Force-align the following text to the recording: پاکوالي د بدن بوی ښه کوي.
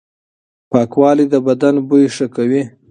پاکوالي 0.71 1.25
د 1.33 1.35
بدن 1.47 1.75
بوی 1.87 2.05
ښه 2.15 2.27
کوي. 2.35 2.63